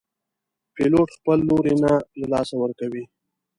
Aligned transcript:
پیلوټ 0.73 1.09
خپل 1.17 1.39
لوری 1.47 1.75
نه 1.83 1.93
له 2.19 2.25
لاسه 2.33 2.55
ورکوي. 2.57 3.03